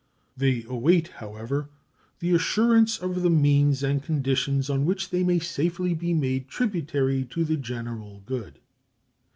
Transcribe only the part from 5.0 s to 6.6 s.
they may safely be made